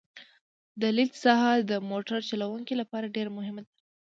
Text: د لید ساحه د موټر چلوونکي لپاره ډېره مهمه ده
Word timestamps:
د 0.81 0.83
لید 0.97 1.11
ساحه 1.23 1.53
د 1.71 1.73
موټر 1.91 2.19
چلوونکي 2.29 2.73
لپاره 2.81 3.13
ډېره 3.15 3.31
مهمه 3.37 3.61
ده 3.65 3.71